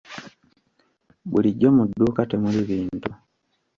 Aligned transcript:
Bulijjo 1.29 1.67
mu 1.77 1.83
dduuka 1.89 2.21
temuli 2.29 2.61
bintu. 2.69 3.09